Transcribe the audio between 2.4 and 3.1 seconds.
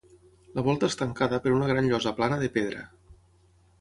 de pedra.